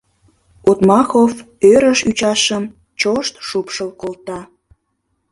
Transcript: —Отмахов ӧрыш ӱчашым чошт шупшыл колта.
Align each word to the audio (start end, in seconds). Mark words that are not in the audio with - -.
—Отмахов 0.71 1.33
ӧрыш 1.73 1.99
ӱчашым 2.09 2.63
чошт 2.99 3.33
шупшыл 3.47 3.89
колта. 4.01 4.39